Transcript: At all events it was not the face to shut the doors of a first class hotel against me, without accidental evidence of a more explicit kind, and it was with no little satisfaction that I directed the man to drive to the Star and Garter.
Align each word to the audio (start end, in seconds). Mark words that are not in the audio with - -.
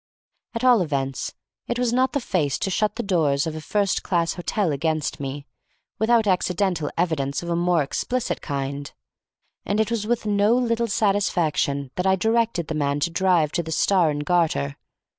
At 0.55 0.63
all 0.63 0.81
events 0.81 1.35
it 1.67 1.77
was 1.77 1.93
not 1.93 2.13
the 2.13 2.19
face 2.19 2.57
to 2.57 2.71
shut 2.71 2.95
the 2.95 3.03
doors 3.03 3.45
of 3.45 3.55
a 3.55 3.61
first 3.61 4.01
class 4.01 4.33
hotel 4.33 4.71
against 4.71 5.19
me, 5.19 5.45
without 5.99 6.25
accidental 6.25 6.89
evidence 6.97 7.43
of 7.43 7.49
a 7.51 7.55
more 7.55 7.83
explicit 7.83 8.41
kind, 8.41 8.91
and 9.63 9.79
it 9.79 9.91
was 9.91 10.07
with 10.07 10.25
no 10.25 10.55
little 10.55 10.87
satisfaction 10.87 11.91
that 11.97 12.07
I 12.07 12.15
directed 12.15 12.65
the 12.65 12.73
man 12.73 12.99
to 13.01 13.11
drive 13.11 13.51
to 13.51 13.61
the 13.61 13.71
Star 13.71 14.09
and 14.09 14.25
Garter. 14.25 14.75